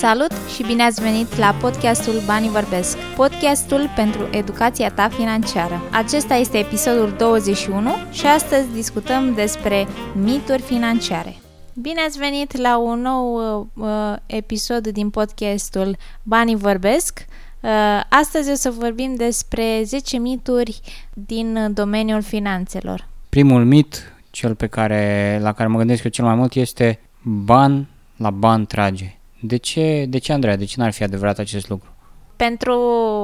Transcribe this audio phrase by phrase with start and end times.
[0.00, 5.80] Salut și bine ați venit la podcastul Banii Vorbesc, podcastul pentru educația ta financiară.
[5.92, 11.36] Acesta este episodul 21 și astăzi discutăm despre mituri financiare.
[11.74, 13.36] Bine ați venit la un nou
[13.74, 13.88] uh,
[14.26, 17.26] episod din podcastul Banii Vorbesc.
[17.60, 17.70] Uh,
[18.08, 20.80] astăzi o să vorbim despre 10 mituri
[21.14, 23.08] din domeniul finanțelor.
[23.28, 27.86] Primul mit, cel pe care, la care mă gândesc eu cel mai mult, este ban
[28.16, 29.19] la ban trage.
[29.40, 30.56] De ce, de ce Andreea?
[30.56, 31.88] De ce n-ar fi adevărat acest lucru?
[32.36, 32.72] Pentru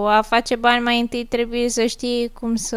[0.08, 2.76] a face bani mai întâi trebuie să știi cum să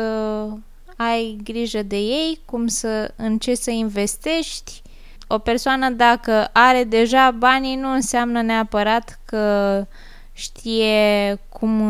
[0.98, 4.82] ai grijă de ei, cum să, în ce să investești.
[5.28, 9.86] O persoană dacă are deja banii nu înseamnă neapărat că
[10.34, 11.82] știe cum,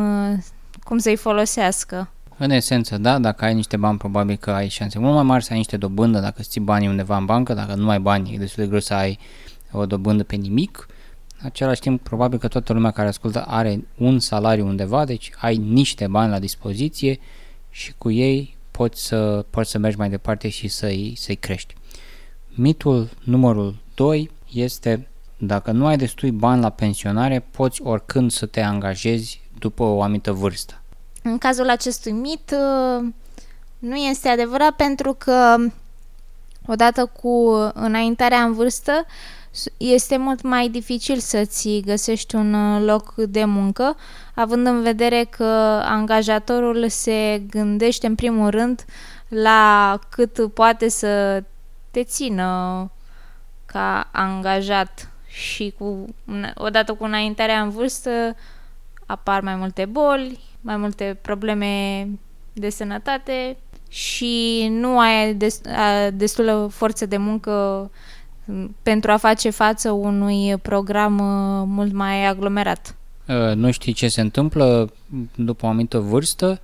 [0.84, 2.10] cum să-i folosească.
[2.38, 5.50] În esență, da, dacă ai niște bani, probabil că ai șanse mult mai mari să
[5.52, 8.64] ai niște dobândă dacă ții banii undeva în bancă, dacă nu ai bani, e destul
[8.64, 9.20] de greu să ai
[9.72, 10.88] o dobândă pe nimic.
[11.42, 15.58] În același timp, probabil că toată lumea care ascultă are un salariu undeva, deci ai
[15.58, 17.20] niște bani la dispoziție
[17.70, 21.76] și cu ei poți să, poți să mergi mai departe și să-i, să-i crești.
[22.50, 28.62] Mitul numărul 2 este dacă nu ai destui bani la pensionare, poți oricând să te
[28.62, 30.82] angajezi după o anumită vârstă.
[31.24, 33.08] În cazul acestui mit, uh,
[33.80, 35.56] nu este adevărat pentru că
[36.66, 39.06] odată cu înaintarea în vârstă,
[39.78, 43.96] este mult mai dificil să-ți găsești un uh, loc de muncă,
[44.36, 48.86] având în vedere că angajatorul se gândește în primul rând
[49.28, 51.44] la cât poate să
[51.92, 52.92] te țină
[53.66, 56.06] ca angajat și cu,
[56.56, 58.36] odată cu înaintarea în vârstă
[59.06, 62.08] apar mai multe boli, mai multe probleme
[62.54, 63.58] de sănătate
[63.90, 65.38] și nu ai
[66.14, 67.90] destulă forță de muncă
[68.84, 72.96] pentru a face față unui program uh, mult mai aglomerat.
[73.28, 74.94] Uh, nu știi ce se întâmplă
[75.36, 76.60] după o anumită vârstă.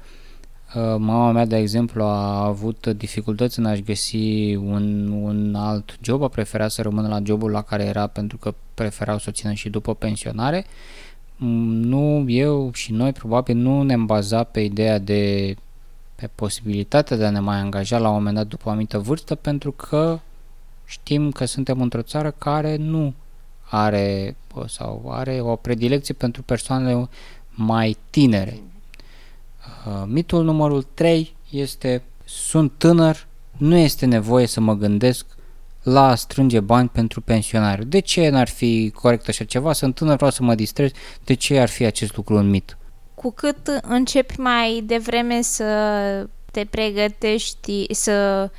[0.75, 6.23] Uh, mama mea, de exemplu, a avut dificultăți în a-și găsi un, un alt job,
[6.23, 9.53] a preferat să rămână la jobul la care era pentru că preferau să o țină
[9.53, 10.65] și după pensionare.
[11.37, 15.55] Mm, nu, eu și noi probabil nu ne-am bazat pe ideea de
[16.15, 19.35] pe posibilitatea de a ne mai angaja la un moment dat după o anumită vârstă
[19.35, 20.19] pentru că
[20.85, 23.13] știm că suntem într-o țară care nu
[23.69, 24.35] are
[24.67, 27.09] sau are o predilecție pentru persoanele
[27.49, 28.61] mai tinere.
[29.87, 35.25] Uh, mitul numărul 3 este sunt tânăr, nu este nevoie să mă gândesc
[35.83, 37.83] la a strânge bani pentru pensionare.
[37.83, 39.73] De ce n-ar fi corect așa ceva?
[39.73, 40.91] Sunt tânăr, vreau să mă distrez.
[41.23, 42.77] De ce ar fi acest lucru un mit?
[43.13, 45.65] Cu cât începi mai devreme să
[46.51, 48.49] te pregătești, să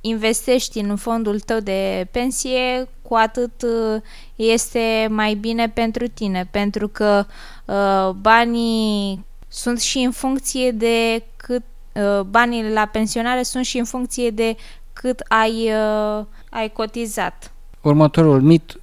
[0.00, 4.02] investești în fondul tău de pensie, cu atât uh,
[4.36, 7.26] este mai bine pentru tine, pentru că
[7.64, 13.84] uh, banii sunt și în funcție de cât uh, banii la pensionare sunt și în
[13.84, 14.56] funcție de
[14.92, 17.52] cât ai, uh, ai cotizat.
[17.80, 18.80] Următorul mit,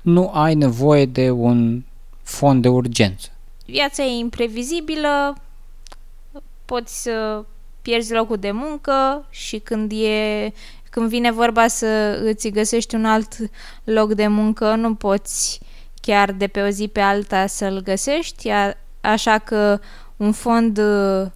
[0.00, 1.82] nu ai nevoie de un
[2.22, 3.28] fond de urgență.
[3.66, 5.36] Viața e imprevizibilă,
[6.64, 7.44] poți să
[7.82, 10.52] pierzi locul de muncă și când e
[10.90, 13.36] când vine vorba să îți găsești un alt
[13.84, 15.60] loc de muncă, nu poți
[16.00, 18.50] chiar de pe o zi pe alta să-l găsești,
[19.00, 19.80] așa că
[20.16, 20.80] un fond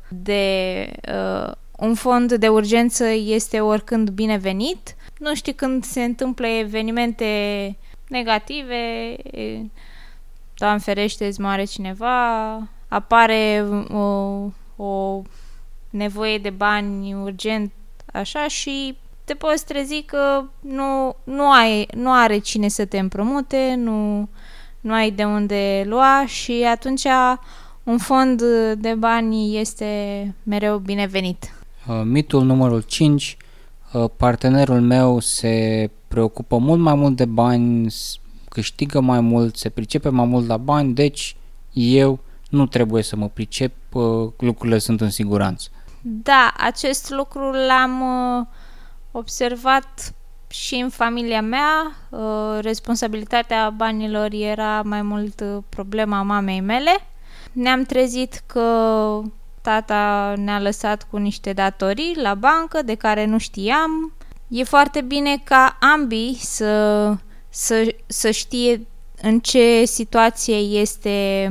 [0.09, 4.97] de uh, un fond de urgență este oricând binevenit.
[5.19, 7.27] Nu știi când se întâmplă evenimente
[8.09, 9.17] negative,
[10.59, 12.55] Doamne ferește, îți moare cineva,
[12.89, 14.05] apare o,
[14.77, 15.23] o
[15.97, 17.73] nevoie de bani urgent,
[18.12, 23.75] așa, și te poți trezi că nu, nu, ai, nu are cine să te împrumute,
[23.77, 24.29] nu,
[24.81, 27.07] nu ai de unde lua și atunci
[27.83, 28.43] un fond
[28.79, 31.55] de bani este mereu binevenit.
[31.89, 33.37] Uh, mitul numărul 5,
[33.93, 37.95] uh, partenerul meu se preocupă mult mai mult de bani,
[38.49, 41.37] câștigă mai mult, se pricepe mai mult la bani, deci
[41.72, 42.19] eu
[42.51, 45.69] nu trebuie să mă pricep, uh, lucrurile sunt în siguranță.
[46.08, 48.47] Da, acest lucru l-am uh,
[49.10, 50.14] observat
[50.48, 51.97] și în familia mea.
[52.08, 56.91] Uh, responsabilitatea banilor era mai mult uh, problema mamei mele.
[57.53, 59.20] Ne-am trezit că
[59.62, 64.12] tata ne-a lăsat cu niște datorii la bancă de care nu știam.
[64.48, 67.14] E foarte bine ca ambii să,
[67.48, 68.86] să, să știe
[69.22, 71.48] în ce situație este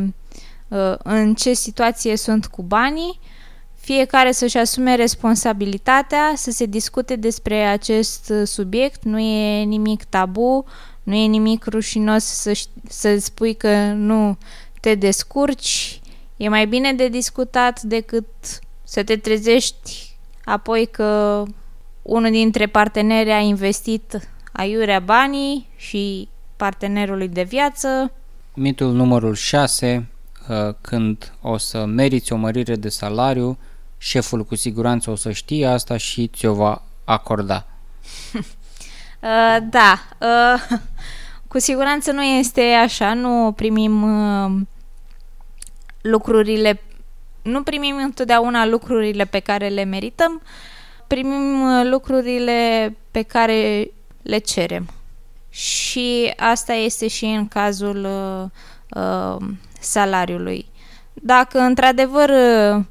[0.98, 3.20] în ce situație sunt cu banii
[3.86, 10.66] fiecare să-și asume responsabilitatea, să se discute despre acest subiect, nu e nimic tabu,
[11.04, 12.60] nu e nimic rușinos să,
[12.90, 14.38] să spui că nu
[14.82, 16.02] te descurci,
[16.38, 18.26] e mai bine de discutat decât
[18.84, 21.44] să te trezești apoi că
[22.02, 28.12] unul dintre parteneri a investit aiurea banii și partenerului de viață.
[28.54, 30.08] Mitul numărul 6,
[30.50, 33.58] uh, când o să meriți o mărire de salariu,
[34.06, 37.66] șeful cu siguranță o să știe asta și ți-o va acorda.
[38.36, 40.80] uh, da, uh,
[41.52, 44.62] cu siguranță nu este așa, nu primim uh,
[46.02, 46.82] lucrurile,
[47.42, 50.42] nu primim întotdeauna lucrurile pe care le merităm,
[51.08, 53.92] primim uh, lucrurile pe care
[54.22, 54.90] le cerem.
[55.50, 58.50] Și asta este și în cazul uh,
[59.02, 59.48] uh,
[59.80, 60.66] salariului.
[61.14, 62.86] Dacă într-adevăr uh,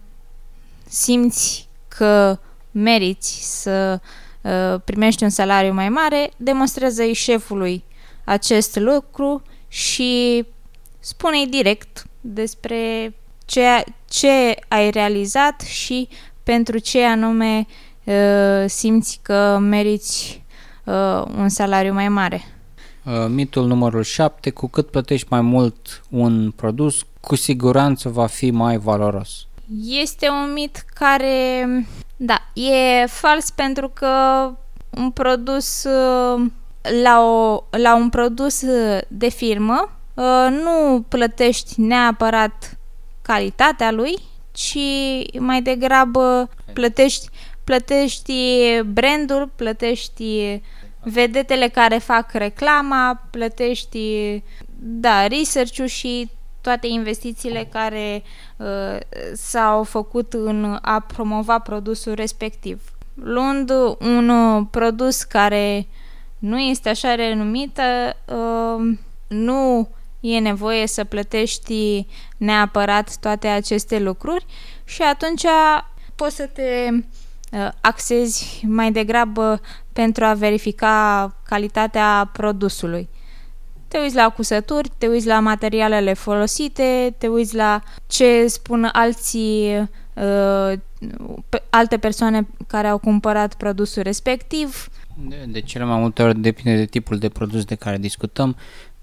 [0.94, 2.38] simți că
[2.70, 4.00] meriți să
[4.40, 7.84] uh, primești un salariu mai mare, demonstrează-i șefului
[8.24, 10.44] acest lucru și
[11.00, 13.14] spune-i direct despre
[13.44, 16.08] ce, ce ai realizat și
[16.42, 17.66] pentru ce anume
[18.04, 20.42] uh, simți că meriți
[20.84, 22.42] uh, un salariu mai mare.
[23.04, 28.50] Uh, mitul numărul 7, cu cât plătești mai mult un produs, cu siguranță va fi
[28.50, 29.46] mai valoros.
[29.84, 31.66] Este un mit care,
[32.16, 34.08] da, e fals pentru că
[34.90, 36.50] un produs uh,
[37.02, 38.62] la, o, la un produs
[39.08, 42.78] de firmă uh, nu plătești neapărat
[43.22, 44.18] calitatea lui,
[44.52, 44.78] ci
[45.38, 47.28] mai degrabă plătești,
[47.64, 50.60] plătești brandul, plătești
[51.02, 54.42] vedetele care fac reclama, plătești
[54.78, 56.30] da, research-ul și
[56.64, 58.22] toate investițiile care
[58.56, 58.96] uh,
[59.34, 62.82] s-au făcut în a promova produsul respectiv.
[63.14, 65.86] Luând un uh, produs care
[66.38, 67.82] nu este așa renumită,
[68.24, 68.96] uh,
[69.28, 69.88] nu
[70.20, 72.06] e nevoie să plătești
[72.36, 74.46] neapărat toate aceste lucruri
[74.84, 75.44] și atunci
[76.14, 79.60] poți să te uh, axezi mai degrabă
[79.92, 83.08] pentru a verifica calitatea produsului.
[83.94, 89.88] Te uiți la cusături, te uiți la materialele folosite, te uiți la ce spun alții,
[90.14, 90.72] uh,
[91.70, 94.88] alte persoane care au cumpărat produsul respectiv.
[95.28, 98.56] De, de cele mai multe ori depinde de tipul de produs de care discutăm.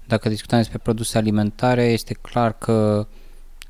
[0.06, 3.06] Dacă discutăm despre produse alimentare, este clar că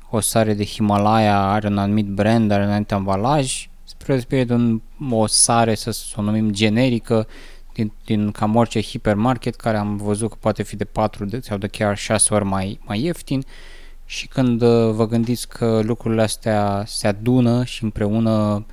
[0.09, 4.53] o sare de Himalaya are un anumit brand, are un anumit ambalaj, spre deosebire de
[4.53, 7.27] un, o sare, să o numim generică,
[7.73, 11.57] din, din cam orice hipermarket, care am văzut că poate fi de 4 de, sau
[11.57, 13.43] de chiar 6 ori mai, mai ieftin
[14.05, 18.65] și când uh, vă gândiți că lucrurile astea se adună și împreună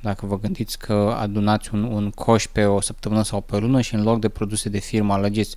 [0.00, 3.80] dacă vă gândiți că adunați un, un coș pe o săptămână sau pe o lună
[3.80, 5.56] și în loc de produse de firmă alegeți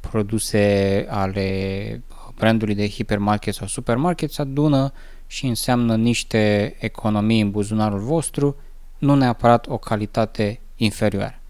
[0.00, 2.02] produse ale
[2.34, 4.92] brandului de hipermarket sau supermarket, se adună
[5.26, 8.56] și înseamnă niște economii în buzunarul vostru,
[8.98, 11.40] nu neapărat o calitate inferioară.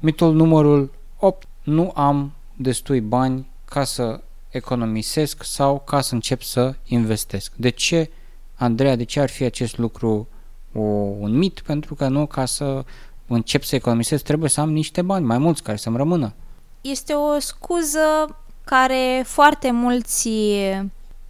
[0.00, 1.48] Mitul numărul 8.
[1.62, 7.52] Nu am destui bani ca să economisesc sau ca să încep să investesc.
[7.56, 8.10] De ce,
[8.54, 10.28] Andreea, de ce ar fi acest lucru
[10.72, 11.60] o, un mit?
[11.60, 12.84] Pentru că nu ca să
[13.26, 16.34] încep să economisesc trebuie să am niște bani, mai mulți care să-mi rămână.
[16.80, 20.28] Este o scuză care foarte mulți,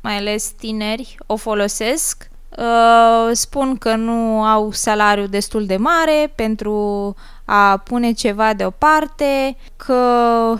[0.00, 2.30] mai ales tineri, o folosesc.
[2.56, 10.56] Uh, spun că nu au salariu destul de mare pentru a pune ceva deoparte, că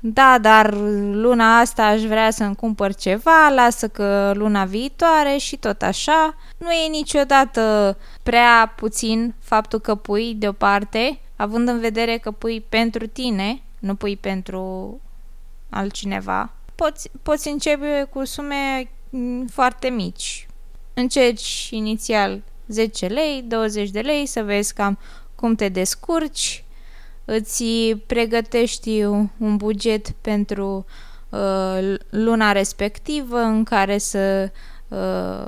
[0.00, 0.74] da, dar
[1.12, 6.34] luna asta aș vrea să-mi cumpăr ceva, lasă că luna viitoare și tot așa.
[6.58, 13.06] Nu e niciodată prea puțin faptul că pui deoparte, având în vedere că pui pentru
[13.06, 15.00] tine, nu pui pentru
[15.70, 16.50] altcineva.
[16.74, 18.90] Poți, poți începe cu sume
[19.50, 20.46] foarte mici.
[20.94, 24.98] Încerci inițial 10 lei, 20 de lei, să vezi cam
[25.34, 26.64] cum te descurci,
[27.24, 27.64] îți
[28.06, 29.02] pregătești
[29.38, 30.84] un buget pentru
[31.28, 34.50] uh, luna respectivă în care să
[34.88, 35.44] uh,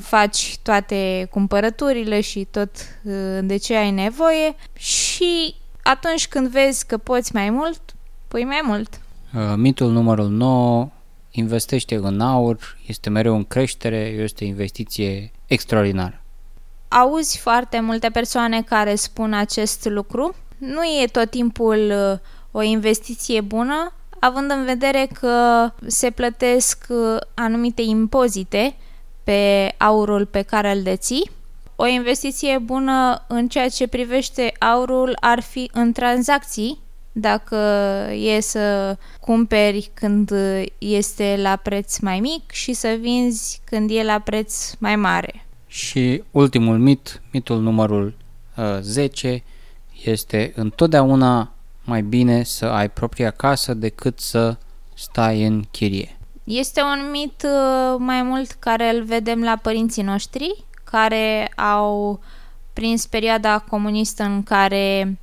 [0.00, 2.70] faci toate cumpărăturile și tot
[3.02, 7.80] uh, de ce ai nevoie și atunci când vezi că poți mai mult,
[8.28, 9.00] pui mai mult.
[9.34, 10.88] Uh, mitul numărul 9
[11.38, 16.20] investește în aur, este mereu în creștere, este o investiție extraordinară
[16.88, 20.34] auzi foarte multe persoane care spun acest lucru.
[20.58, 22.18] Nu e tot timpul uh,
[22.50, 28.76] o investiție bună, având în vedere că se plătesc uh, anumite impozite
[29.24, 31.30] pe aurul pe care îl deții
[31.78, 36.78] o investiție bună în ceea ce privește aurul ar fi în tranzacții,
[37.18, 37.56] dacă
[38.12, 40.32] e să cumperi când
[40.78, 45.46] este la preț mai mic și să vinzi când e la preț mai mare.
[45.66, 48.14] Și ultimul mit, mitul numărul
[48.56, 49.42] uh, 10,
[50.04, 51.52] este întotdeauna
[51.84, 54.56] mai bine să ai propria casă decât să
[54.94, 56.16] stai în chirie.
[56.44, 62.20] Este un mit uh, mai mult care îl vedem la părinții noștri, care au
[62.72, 65.18] prins perioada comunistă în care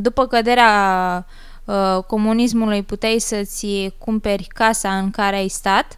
[0.00, 1.26] după căderea
[1.64, 5.96] uh, comunismului puteai să-ți cumperi casa în care ai stat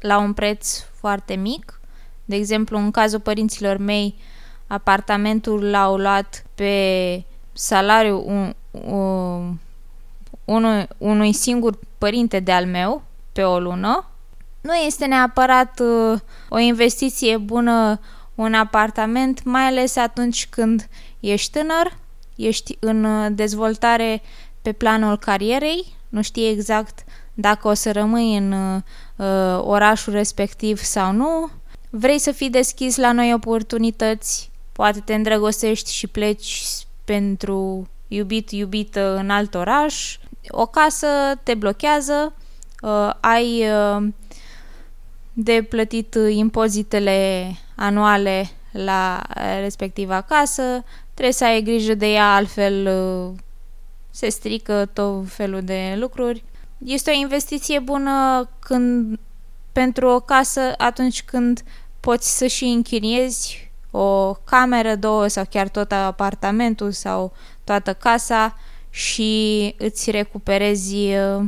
[0.00, 1.80] la un preț foarte mic.
[2.24, 4.14] De exemplu, în cazul părinților mei,
[4.66, 9.56] apartamentul l-au luat pe salariul un, un,
[10.44, 13.02] unui, unui singur părinte de al meu
[13.32, 14.08] pe o lună.
[14.60, 18.00] Nu este neapărat uh, o investiție bună
[18.34, 20.88] un apartament, mai ales atunci când
[21.20, 21.96] ești tânăr,
[22.36, 24.22] ești în uh, dezvoltare
[24.62, 31.12] pe planul carierei, nu știi exact dacă o să rămâi în uh, orașul respectiv sau
[31.12, 31.50] nu,
[31.90, 36.64] vrei să fii deschis la noi oportunități, poate te îndrăgostești și pleci
[37.04, 41.06] pentru iubit, iubită în alt oraș, o casă
[41.42, 42.34] te blochează,
[42.82, 44.06] uh, ai uh,
[45.32, 49.22] de plătit impozitele anuale la
[49.60, 53.38] respectiva casă, trebuie să ai grijă de ea, altfel uh,
[54.10, 56.44] se strică tot felul de lucruri.
[56.78, 59.18] Este o investiție bună când,
[59.72, 61.62] pentru o casă atunci când
[62.00, 67.32] poți să și închiriezi o cameră, două sau chiar tot apartamentul sau
[67.64, 68.58] toată casa
[68.90, 71.44] și îți recuperezi uh,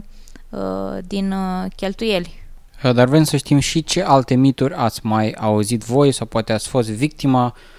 [0.50, 2.44] uh din uh, cheltuieli.
[2.84, 6.52] Uh, dar vrem să știm și ce alte mituri ați mai auzit voi sau poate
[6.52, 7.75] ați fost victima uh,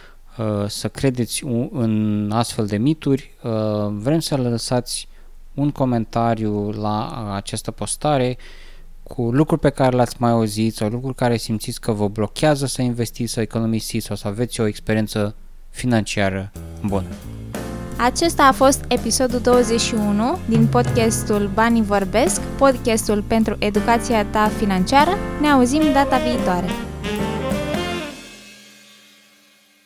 [0.68, 3.32] să credeți în astfel de mituri.
[3.44, 3.52] Uh,
[3.92, 5.08] vrem să lăsați
[5.54, 8.38] un comentariu la această postare
[9.04, 12.82] cu lucruri pe care le-ați mai auzit sau lucruri care simțiți că vă blochează să
[12.82, 15.36] investiți, să economisiți sau să aveți o experiență
[15.70, 16.52] financiară
[16.86, 17.08] bună.
[17.98, 25.12] Acesta a fost episodul 21 din podcastul Banii Vorbesc, podcastul pentru educația ta financiară.
[25.42, 26.87] Ne auzim data viitoare!